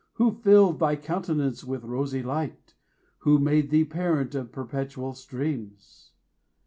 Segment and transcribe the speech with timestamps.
[0.13, 2.73] Who filled thy countenance with rosy light?
[3.19, 6.13] Who made thee parent of perpetual streams?